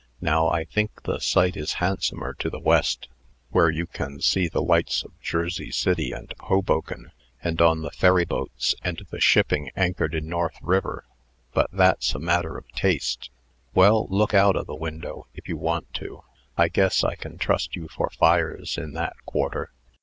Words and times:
Now, 0.19 0.47
I 0.49 0.63
think 0.63 1.03
the 1.03 1.19
sight 1.19 1.55
is 1.55 1.73
handsomer 1.73 2.33
to 2.39 2.49
the 2.49 2.57
west, 2.59 3.07
where 3.51 3.69
you 3.69 3.85
can 3.85 4.19
see 4.19 4.47
the 4.47 4.63
lights 4.63 5.03
of 5.03 5.11
Jersey 5.21 5.69
City 5.69 6.11
and 6.11 6.33
Hoboken, 6.39 7.11
and 7.43 7.61
on 7.61 7.83
the 7.83 7.91
ferry 7.91 8.25
boats 8.25 8.73
and 8.83 8.99
the 9.11 9.19
shipping 9.21 9.69
anchored 9.75 10.15
in 10.15 10.27
North 10.27 10.57
River. 10.59 11.05
But 11.53 11.69
that's 11.71 12.15
a 12.15 12.19
matter 12.19 12.57
o' 12.57 12.63
taste. 12.75 13.29
Well, 13.75 14.07
look 14.09 14.33
out 14.33 14.55
o' 14.55 14.63
the 14.63 14.73
window, 14.73 15.27
if 15.35 15.47
you 15.47 15.55
want 15.57 15.93
to. 15.93 16.23
I 16.57 16.67
guess 16.67 17.03
I 17.03 17.13
can 17.13 17.37
trust 17.37 17.75
you 17.75 17.87
for 17.87 18.09
fires 18.09 18.79
in 18.79 18.93
that 18.93 19.13
quarter." 19.27 19.69